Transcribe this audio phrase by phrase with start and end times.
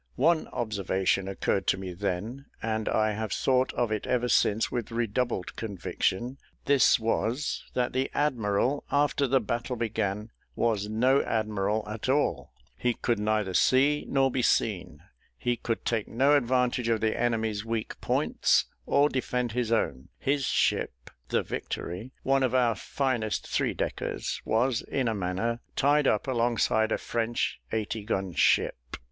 [0.15, 4.89] One observation occurred to me then, and I have thought of it ever since with
[4.89, 12.09] redoubled conviction; this was, that the admiral, after the battle began, was no admiral at
[12.09, 15.03] all: he could neither see nor be seen;
[15.37, 20.45] he could take no advantage of the enemy's weak points or defend his own; his
[20.45, 26.27] ship, the Victory, one of our finest three deckers, was, in a manner, tied up
[26.27, 28.77] alongside a French eighty gun ship.